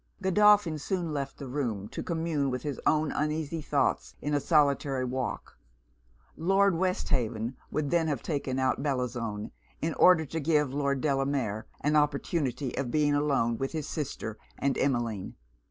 Godolphin 0.19 0.79
soon 0.79 1.13
left 1.13 1.37
the 1.37 1.47
room, 1.47 1.87
to 1.89 2.01
commune 2.01 2.49
with 2.49 2.63
his 2.63 2.81
own 2.87 3.11
uneasy 3.11 3.61
thoughts 3.61 4.15
in 4.19 4.33
a 4.33 4.39
solitary 4.39 5.05
walk; 5.05 5.59
Lord 6.35 6.75
Westhaven 6.75 7.55
would 7.69 7.91
then 7.91 8.07
have 8.07 8.23
taken 8.23 8.57
out 8.57 8.81
Bellozane, 8.81 9.51
in 9.79 9.93
order 9.93 10.25
to 10.25 10.39
give 10.39 10.73
Lord 10.73 11.01
Delamere 11.01 11.67
an 11.81 11.95
opportunity 11.95 12.75
of 12.79 12.89
being 12.89 13.13
alone 13.13 13.59
with 13.59 13.73
his 13.73 13.87
sister 13.87 14.39
and 14.57 14.75
Emmeline. 14.75 15.35